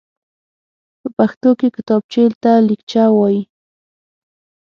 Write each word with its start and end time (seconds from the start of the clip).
په 1.01 1.09
پښتو 1.17 1.49
کې 1.59 1.67
کتابچېته 1.75 2.51
ليکچه 2.67 3.03
وايي. 3.15 3.41